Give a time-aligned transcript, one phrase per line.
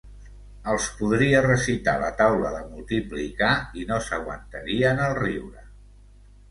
[0.71, 3.53] Els podria recitar la taula de multiplicar
[3.83, 5.67] i no s'aguantarien el riure.